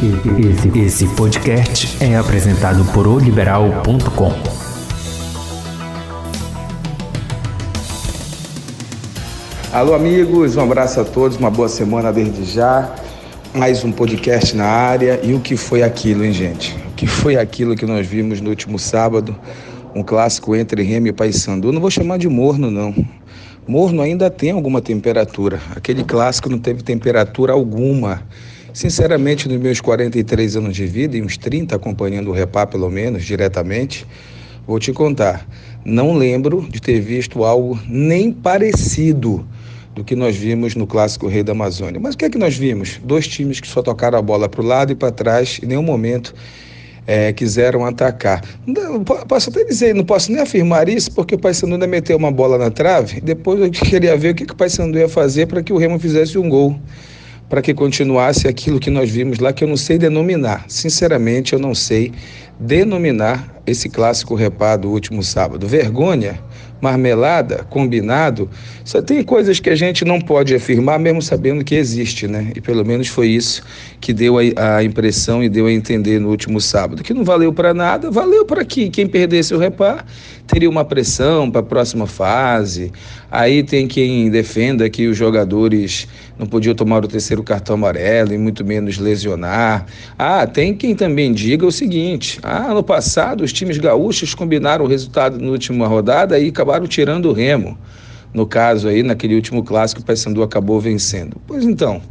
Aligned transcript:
Esse, 0.00 0.78
esse 0.78 1.16
podcast 1.16 1.98
é 2.00 2.16
apresentado 2.16 2.84
por 2.92 3.08
oliberal.com. 3.08 4.32
Alô, 9.72 9.94
amigos, 9.94 10.54
um 10.54 10.60
abraço 10.60 11.00
a 11.00 11.04
todos, 11.04 11.36
uma 11.36 11.50
boa 11.50 11.68
semana 11.68 12.12
desde 12.12 12.44
já. 12.44 12.94
Mais 13.52 13.82
um 13.82 13.90
podcast 13.90 14.54
na 14.54 14.66
área. 14.66 15.18
E 15.20 15.34
o 15.34 15.40
que 15.40 15.56
foi 15.56 15.82
aquilo, 15.82 16.24
hein, 16.24 16.32
gente? 16.32 16.76
O 16.92 16.94
que 16.94 17.08
foi 17.08 17.34
aquilo 17.36 17.74
que 17.74 17.84
nós 17.84 18.06
vimos 18.06 18.40
no 18.40 18.50
último 18.50 18.78
sábado? 18.78 19.34
Um 19.96 20.04
clássico 20.04 20.54
entre 20.54 20.80
Remy 20.84 21.08
e 21.08 21.12
Paysandu. 21.12 21.72
Não 21.72 21.80
vou 21.80 21.90
chamar 21.90 22.18
de 22.18 22.28
morno, 22.28 22.70
não. 22.70 22.94
Morno 23.66 24.00
ainda 24.00 24.30
tem 24.30 24.52
alguma 24.52 24.80
temperatura. 24.80 25.60
Aquele 25.74 26.04
clássico 26.04 26.48
não 26.48 26.58
teve 26.60 26.84
temperatura 26.84 27.52
alguma. 27.52 28.22
Sinceramente, 28.72 29.48
nos 29.48 29.58
meus 29.58 29.80
43 29.80 30.56
anos 30.56 30.76
de 30.76 30.86
vida 30.86 31.16
e 31.16 31.22
uns 31.22 31.36
30 31.36 31.74
acompanhando 31.74 32.28
o 32.28 32.32
Repá, 32.32 32.66
pelo 32.66 32.90
menos, 32.90 33.24
diretamente, 33.24 34.06
vou 34.66 34.78
te 34.78 34.92
contar. 34.92 35.48
Não 35.84 36.14
lembro 36.14 36.66
de 36.70 36.80
ter 36.80 37.00
visto 37.00 37.44
algo 37.44 37.78
nem 37.88 38.30
parecido 38.30 39.46
do 39.94 40.04
que 40.04 40.14
nós 40.14 40.36
vimos 40.36 40.74
no 40.74 40.86
clássico 40.86 41.26
Rei 41.26 41.42
da 41.42 41.52
Amazônia. 41.52 41.98
Mas 41.98 42.14
o 42.14 42.18
que 42.18 42.26
é 42.26 42.30
que 42.30 42.38
nós 42.38 42.56
vimos? 42.56 43.00
Dois 43.02 43.26
times 43.26 43.58
que 43.58 43.66
só 43.66 43.82
tocaram 43.82 44.18
a 44.18 44.22
bola 44.22 44.48
para 44.48 44.60
o 44.60 44.64
lado 44.64 44.92
e 44.92 44.94
para 44.94 45.10
trás, 45.10 45.58
em 45.62 45.66
nenhum 45.66 45.82
momento 45.82 46.34
é, 47.06 47.32
quiseram 47.32 47.86
atacar. 47.86 48.44
Não, 48.66 49.02
posso 49.02 49.48
até 49.48 49.64
dizer, 49.64 49.94
não 49.94 50.04
posso 50.04 50.30
nem 50.30 50.42
afirmar 50.42 50.90
isso, 50.90 51.10
porque 51.12 51.34
o 51.34 51.38
Paysandu 51.38 51.72
ainda 51.72 51.86
meteu 51.86 52.18
uma 52.18 52.30
bola 52.30 52.58
na 52.58 52.70
trave, 52.70 53.20
depois 53.22 53.58
eu 53.60 53.70
queria 53.72 54.14
ver 54.14 54.32
o 54.32 54.34
que, 54.34 54.44
que 54.44 54.52
o 54.52 54.56
Paysandu 54.56 54.98
ia 54.98 55.08
fazer 55.08 55.46
para 55.46 55.62
que 55.62 55.72
o 55.72 55.78
Remo 55.78 55.98
fizesse 55.98 56.36
um 56.36 56.48
gol 56.50 56.78
para 57.48 57.62
que 57.62 57.72
continuasse 57.72 58.46
aquilo 58.46 58.78
que 58.78 58.90
nós 58.90 59.10
vimos 59.10 59.38
lá, 59.38 59.52
que 59.52 59.64
eu 59.64 59.68
não 59.68 59.76
sei 59.76 59.98
denominar. 59.98 60.64
Sinceramente, 60.68 61.52
eu 61.52 61.58
não 61.58 61.74
sei 61.74 62.12
denominar 62.60 63.62
esse 63.66 63.88
clássico 63.88 64.34
repá 64.34 64.76
do 64.76 64.90
último 64.90 65.22
sábado. 65.22 65.66
Vergonha, 65.66 66.40
marmelada, 66.80 67.64
combinado, 67.70 68.48
só 68.84 69.02
tem 69.02 69.22
coisas 69.22 69.60
que 69.60 69.68
a 69.68 69.74
gente 69.74 70.04
não 70.04 70.20
pode 70.20 70.54
afirmar 70.54 70.98
mesmo 70.98 71.20
sabendo 71.20 71.64
que 71.64 71.74
existe, 71.74 72.26
né? 72.26 72.52
E 72.54 72.60
pelo 72.60 72.84
menos 72.84 73.08
foi 73.08 73.28
isso 73.28 73.62
que 74.00 74.12
deu 74.12 74.36
a, 74.38 74.76
a 74.76 74.84
impressão 74.84 75.42
e 75.42 75.48
deu 75.48 75.66
a 75.66 75.72
entender 75.72 76.18
no 76.18 76.28
último 76.28 76.60
sábado, 76.60 77.02
que 77.02 77.12
não 77.12 77.24
valeu 77.24 77.52
para 77.52 77.74
nada, 77.74 78.10
valeu 78.10 78.44
para 78.44 78.64
que 78.64 78.88
quem 78.90 79.06
perdesse 79.06 79.54
o 79.54 79.58
repá 79.58 80.04
teria 80.46 80.70
uma 80.70 80.84
pressão 80.84 81.50
para 81.50 81.60
a 81.60 81.64
próxima 81.64 82.06
fase. 82.06 82.92
Aí 83.30 83.62
tem 83.62 83.86
quem 83.86 84.30
defenda 84.30 84.88
que 84.88 85.06
os 85.06 85.16
jogadores 85.16 86.08
não 86.38 86.46
podiam 86.46 86.74
tomar 86.74 87.04
o 87.04 87.08
terceiro 87.08 87.42
cartão 87.42 87.74
amarelo 87.74 88.32
e 88.32 88.38
muito 88.38 88.64
menos 88.64 88.98
lesionar. 88.98 89.84
Ah, 90.18 90.46
tem 90.46 90.74
quem 90.74 90.94
também 90.94 91.32
diga 91.32 91.66
o 91.66 91.72
seguinte: 91.72 92.38
ah, 92.42 92.72
no 92.72 92.82
passado 92.82 93.44
os 93.44 93.52
times 93.52 93.76
gaúchos 93.76 94.34
combinaram 94.34 94.84
o 94.84 94.88
resultado 94.88 95.38
na 95.38 95.50
última 95.50 95.86
rodada 95.86 96.38
e 96.38 96.48
acabaram 96.48 96.86
tirando 96.86 97.26
o 97.26 97.32
remo. 97.32 97.76
No 98.32 98.46
caso 98.46 98.88
aí, 98.88 99.02
naquele 99.02 99.34
último 99.34 99.62
clássico, 99.62 100.00
o 100.00 100.04
Paysandu 100.04 100.42
acabou 100.42 100.80
vencendo. 100.80 101.40
Pois 101.46 101.64
então, 101.64 102.02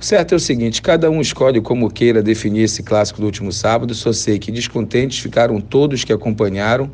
o 0.00 0.04
certo 0.04 0.32
é 0.32 0.36
o 0.36 0.40
seguinte, 0.40 0.80
cada 0.80 1.10
um 1.10 1.20
escolhe 1.20 1.60
como 1.60 1.90
queira 1.90 2.22
definir 2.22 2.62
esse 2.62 2.82
clássico 2.82 3.20
do 3.20 3.26
último 3.26 3.52
sábado, 3.52 3.94
só 3.94 4.12
sei 4.14 4.38
que 4.38 4.50
descontentes 4.50 5.18
ficaram 5.18 5.60
todos 5.60 6.04
que 6.04 6.12
acompanharam, 6.12 6.90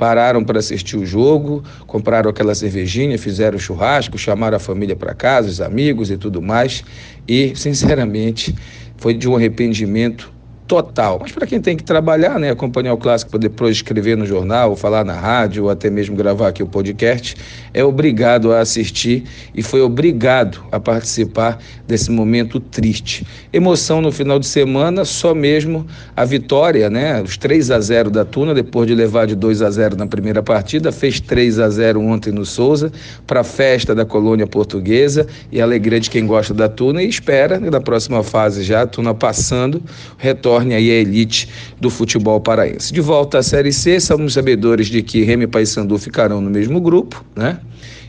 pararam 0.00 0.42
para 0.42 0.58
assistir 0.58 0.96
o 0.96 1.04
jogo, 1.04 1.62
compraram 1.86 2.30
aquela 2.30 2.54
cervejinha, 2.54 3.18
fizeram 3.18 3.58
churrasco, 3.58 4.16
chamaram 4.16 4.56
a 4.56 4.58
família 4.58 4.96
para 4.96 5.12
casa, 5.12 5.46
os 5.46 5.60
amigos 5.60 6.10
e 6.10 6.16
tudo 6.16 6.40
mais. 6.40 6.82
E, 7.28 7.52
sinceramente, 7.54 8.54
foi 8.96 9.12
de 9.12 9.28
um 9.28 9.36
arrependimento 9.36 10.32
total. 10.70 11.18
Mas 11.20 11.32
para 11.32 11.48
quem 11.48 11.60
tem 11.60 11.76
que 11.76 11.82
trabalhar, 11.82 12.38
né, 12.38 12.48
acompanhar 12.48 12.94
o 12.94 12.96
clássico 12.96 13.36
depois 13.36 13.74
escrever 13.74 14.16
no 14.16 14.24
jornal, 14.24 14.76
falar 14.76 15.04
na 15.04 15.14
rádio, 15.14 15.64
ou 15.64 15.70
até 15.70 15.90
mesmo 15.90 16.14
gravar 16.14 16.46
aqui 16.46 16.62
o 16.62 16.66
podcast, 16.66 17.34
é 17.74 17.84
obrigado 17.84 18.52
a 18.52 18.60
assistir 18.60 19.24
e 19.52 19.64
foi 19.64 19.80
obrigado 19.80 20.62
a 20.70 20.78
participar 20.78 21.58
desse 21.88 22.08
momento 22.08 22.60
triste. 22.60 23.26
Emoção 23.52 24.00
no 24.00 24.12
final 24.12 24.38
de 24.38 24.46
semana, 24.46 25.04
só 25.04 25.34
mesmo 25.34 25.84
a 26.14 26.24
vitória, 26.24 26.88
né, 26.88 27.20
os 27.20 27.36
3 27.36 27.72
a 27.72 27.80
0 27.80 28.08
da 28.08 28.24
Tuna, 28.24 28.54
depois 28.54 28.86
de 28.86 28.94
levar 28.94 29.26
de 29.26 29.34
2 29.34 29.62
a 29.62 29.70
0 29.72 29.96
na 29.96 30.06
primeira 30.06 30.40
partida, 30.40 30.92
fez 30.92 31.18
3 31.18 31.58
a 31.58 31.68
0 31.68 32.00
ontem 32.00 32.30
no 32.30 32.46
Souza, 32.46 32.92
para 33.26 33.40
a 33.40 33.44
festa 33.44 33.92
da 33.92 34.04
colônia 34.04 34.46
portuguesa 34.46 35.26
e 35.50 35.60
a 35.60 35.64
alegria 35.64 35.98
de 35.98 36.08
quem 36.08 36.24
gosta 36.24 36.54
da 36.54 36.68
Tuna 36.68 37.02
e 37.02 37.08
espera, 37.08 37.58
né, 37.58 37.70
na 37.70 37.80
próxima 37.80 38.22
fase 38.22 38.62
já, 38.62 38.82
a 38.82 38.86
Tuna 38.86 39.12
passando, 39.12 39.82
retorna 40.16 40.59
torne 40.60 40.74
aí 40.74 40.90
a 40.90 40.94
elite 40.94 41.48
do 41.80 41.88
futebol 41.88 42.40
paraense. 42.40 42.92
De 42.92 43.00
volta 43.00 43.38
à 43.38 43.42
Série 43.42 43.72
C, 43.72 43.98
somos 43.98 44.34
sabedores 44.34 44.88
de 44.88 45.02
que 45.02 45.24
Remy 45.24 45.44
e 45.44 45.46
Paysandu 45.46 45.98
ficarão 45.98 46.40
no 46.40 46.50
mesmo 46.50 46.80
grupo, 46.80 47.24
né? 47.34 47.58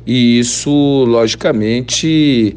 E 0.05 0.39
isso, 0.39 0.69
logicamente, 1.07 2.55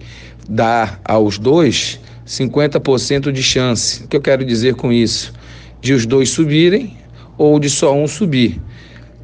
dá 0.49 0.99
aos 1.05 1.39
dois 1.39 2.01
50% 2.27 3.31
de 3.31 3.43
chance. 3.43 4.05
O 4.05 4.09
que 4.09 4.17
eu 4.17 4.21
quero 4.21 4.45
dizer 4.45 4.75
com 4.75 4.93
isso? 4.93 5.33
De 5.81 5.93
os 5.93 6.07
dois 6.07 6.31
subirem 6.31 6.97
ou 7.39 7.61
de 7.61 7.71
só 7.71 7.95
um 7.95 8.09
subir. 8.09 8.61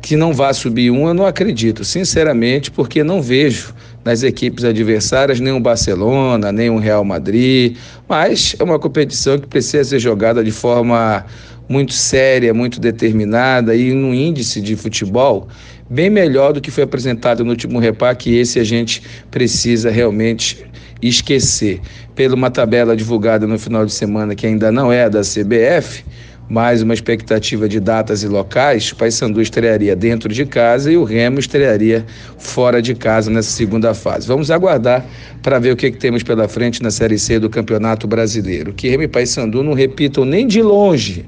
Que 0.01 0.17
não 0.17 0.33
vá 0.33 0.53
subir 0.53 0.91
um, 0.91 1.09
eu 1.09 1.15
não 1.15 1.27
acredito, 1.27 1.85
sinceramente, 1.85 2.71
porque 2.71 3.03
não 3.03 3.21
vejo 3.21 3.75
nas 4.05 4.23
equipes 4.23 4.65
adversárias, 4.65 5.41
nem 5.41 5.53
um 5.53 5.61
Barcelona, 5.61 6.51
nem 6.51 6.71
um 6.71 6.79
Real 6.79 7.05
Madrid, 7.05 7.77
mas 8.09 8.57
é 8.59 8.65
uma 8.65 8.79
competição 8.79 9.39
que 9.39 9.47
precisa 9.47 9.85
ser 9.85 9.99
jogada 9.99 10.43
de 10.43 10.51
forma 10.51 11.25
muito 11.69 11.93
séria, 11.93 12.53
muito 12.53 12.81
determinada 12.81 13.77
e 13.77 13.93
num 13.93 14.13
índice 14.13 14.61
de 14.61 14.75
futebol 14.75 15.49
bem 15.91 16.09
melhor 16.09 16.53
do 16.53 16.61
que 16.61 16.71
foi 16.71 16.85
apresentado 16.85 17.45
no 17.45 17.51
último 17.51 17.81
repá, 17.81 18.15
que 18.15 18.37
esse 18.37 18.61
a 18.61 18.65
gente 18.65 19.03
precisa 19.31 19.91
realmente 19.91 20.65
esquecer. 21.03 21.81
Pela 22.15 22.37
uma 22.37 22.51
tabela 22.51 22.97
divulgada 22.97 23.47
no 23.47 23.59
final 23.59 23.85
de 23.85 23.93
semana 23.93 24.35
que 24.35 24.47
ainda 24.47 24.71
não 24.71 24.93
é 24.93 25.11
da 25.11 25.23
CBF, 25.23 26.05
mais 26.51 26.83
uma 26.83 26.93
expectativa 26.93 27.69
de 27.69 27.79
datas 27.79 28.25
e 28.25 28.27
locais, 28.27 28.91
o 28.91 28.97
Paysandu 28.97 29.41
estrearia 29.41 29.95
dentro 29.95 30.35
de 30.35 30.45
casa 30.45 30.91
e 30.91 30.97
o 30.97 31.05
Remo 31.05 31.39
estrearia 31.39 32.05
fora 32.39 32.83
de 32.83 32.93
casa 32.93 33.31
nessa 33.31 33.53
segunda 33.53 33.95
fase. 33.95 34.27
Vamos 34.27 34.51
aguardar 34.51 35.07
para 35.41 35.61
ver 35.61 35.71
o 35.71 35.77
que, 35.77 35.93
que, 35.93 35.97
temos 35.97 36.25
pela 36.25 36.49
frente 36.49 36.83
na 36.83 36.91
Série 36.91 37.21
C 37.21 37.39
do 37.39 37.49
Campeonato 37.49 38.09
Brasileiro. 38.09 38.73
Que 38.73 38.89
Remo 38.89 39.05
e 39.05 39.09
Paysandu 39.09 39.63
não 39.63 39.75
repitam 39.75 40.25
nem 40.25 40.45
de 40.45 40.61
longe, 40.61 41.25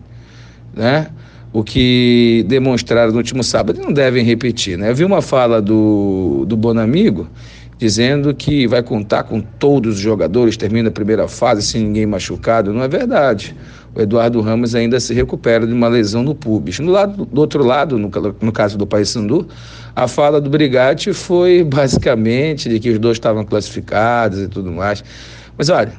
né? 0.75 1.07
O 1.53 1.63
que 1.63 2.45
demonstraram 2.49 3.13
no 3.13 3.19
último 3.19 3.45
sábado 3.45 3.81
não 3.81 3.93
devem 3.93 4.25
repetir, 4.25 4.77
né? 4.77 4.91
Eu 4.91 4.95
vi 4.97 5.05
uma 5.05 5.23
fala 5.23 5.63
do, 5.63 6.45
do 6.49 6.57
Bonamigo 6.57 7.29
dizendo 7.79 8.35
que 8.35 8.67
vai 8.67 8.83
contar 8.83 9.25
com 9.25 9.41
todos 9.41 9.97
os 9.97 10.01
jogadores, 10.01 10.57
termina 10.57 10.89
a 10.89 10.93
primeira 10.93 11.29
fase 11.29 11.63
sem 11.63 11.83
ninguém 11.83 12.07
machucado. 12.07 12.73
Não 12.73 12.83
é 12.83 12.89
verdade 12.89 13.55
o 13.95 14.01
Eduardo 14.01 14.41
Ramos 14.41 14.75
ainda 14.75 14.99
se 14.99 15.13
recupera 15.13 15.67
de 15.67 15.73
uma 15.73 15.89
lesão 15.89 16.23
no 16.23 16.35
pubis. 16.35 16.79
No 16.79 16.91
lado, 16.91 17.27
do 17.27 17.41
outro 17.41 17.65
lado, 17.65 17.99
no, 17.99 18.11
no 18.41 18.53
caso 18.53 18.79
do 18.79 18.87
Paysandu, 18.87 19.47
a 19.95 20.09
fala 20.09 20.41
do 20.41 20.49
Brigatti 20.49 21.13
foi 21.13 21.63
basicamente 21.63 22.69
de 22.69 22.81
que 22.81 22.91
os 22.91 22.99
dois 22.99 23.17
estavam 23.17 23.45
classificados 23.45 24.41
e 24.41 24.49
tudo 24.49 24.73
mais. 24.73 25.05
Mas 25.59 25.69
olha, 25.69 25.93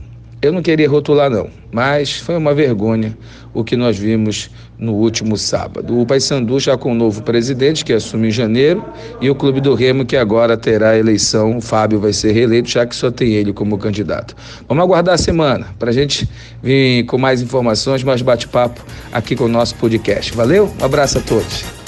eu 0.43 0.51
não 0.51 0.61
queria 0.61 0.89
rotular, 0.89 1.29
não, 1.29 1.47
mas 1.71 2.17
foi 2.17 2.35
uma 2.35 2.53
vergonha 2.53 3.17
o 3.53 3.63
que 3.63 3.77
nós 3.77 3.97
vimos 3.97 4.49
no 4.77 4.93
último 4.93 5.37
sábado. 5.37 5.97
O 5.97 6.05
Paysandu 6.05 6.59
já 6.59 6.77
com 6.77 6.91
o 6.91 6.95
novo 6.95 7.23
presidente, 7.23 7.85
que 7.85 7.93
assume 7.93 8.27
em 8.27 8.31
janeiro, 8.31 8.83
e 9.21 9.29
o 9.29 9.35
Clube 9.35 9.61
do 9.61 9.73
Remo, 9.73 10.05
que 10.05 10.17
agora 10.17 10.57
terá 10.57 10.89
a 10.89 10.97
eleição. 10.97 11.57
O 11.57 11.61
Fábio 11.61 11.97
vai 11.97 12.11
ser 12.11 12.33
reeleito, 12.33 12.69
já 12.69 12.85
que 12.85 12.93
só 12.93 13.09
tem 13.09 13.33
ele 13.33 13.53
como 13.53 13.77
candidato. 13.77 14.35
Vamos 14.67 14.83
aguardar 14.83 15.15
a 15.15 15.17
semana 15.17 15.67
para 15.79 15.91
a 15.91 15.93
gente 15.93 16.27
vir 16.61 17.05
com 17.05 17.17
mais 17.17 17.41
informações, 17.41 18.03
mais 18.03 18.21
bate-papo 18.21 18.83
aqui 19.13 19.37
com 19.37 19.45
o 19.45 19.49
nosso 19.49 19.75
podcast. 19.75 20.33
Valeu? 20.33 20.69
Um 20.81 20.83
abraço 20.83 21.19
a 21.19 21.21
todos. 21.21 21.82